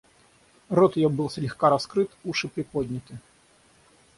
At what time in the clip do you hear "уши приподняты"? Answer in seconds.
2.23-3.19